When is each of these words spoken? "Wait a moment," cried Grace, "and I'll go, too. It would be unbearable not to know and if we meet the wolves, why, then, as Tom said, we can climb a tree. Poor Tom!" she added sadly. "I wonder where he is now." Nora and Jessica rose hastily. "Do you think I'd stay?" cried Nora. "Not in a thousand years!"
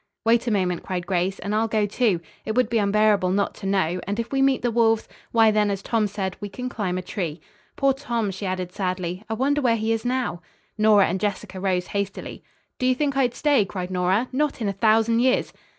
"Wait 0.25 0.47
a 0.47 0.49
moment," 0.51 0.81
cried 0.81 1.05
Grace, 1.05 1.37
"and 1.37 1.53
I'll 1.53 1.67
go, 1.67 1.85
too. 1.85 2.21
It 2.43 2.55
would 2.55 2.69
be 2.71 2.79
unbearable 2.79 3.29
not 3.29 3.53
to 3.57 3.67
know 3.67 4.01
and 4.07 4.19
if 4.19 4.31
we 4.31 4.41
meet 4.41 4.63
the 4.63 4.71
wolves, 4.71 5.07
why, 5.31 5.51
then, 5.51 5.69
as 5.69 5.83
Tom 5.83 6.07
said, 6.07 6.35
we 6.41 6.49
can 6.49 6.69
climb 6.69 6.97
a 6.97 7.03
tree. 7.03 7.39
Poor 7.75 7.93
Tom!" 7.93 8.31
she 8.31 8.47
added 8.47 8.71
sadly. 8.71 9.23
"I 9.29 9.35
wonder 9.35 9.61
where 9.61 9.75
he 9.75 9.91
is 9.93 10.03
now." 10.03 10.41
Nora 10.75 11.05
and 11.05 11.19
Jessica 11.19 11.59
rose 11.59 11.85
hastily. 11.85 12.43
"Do 12.79 12.87
you 12.87 12.95
think 12.95 13.15
I'd 13.15 13.35
stay?" 13.35 13.63
cried 13.63 13.91
Nora. 13.91 14.27
"Not 14.31 14.59
in 14.59 14.67
a 14.67 14.73
thousand 14.73 15.19
years!" 15.19 15.53